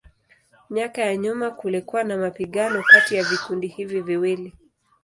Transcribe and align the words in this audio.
Miaka 0.69 1.01
ya 1.05 1.17
nyuma 1.17 1.51
kulikuwa 1.51 2.03
na 2.03 2.17
mapigano 2.17 2.83
kati 2.83 3.15
ya 3.15 3.23
vikundi 3.23 3.67
hivi 3.67 4.01
viwili. 4.01 4.53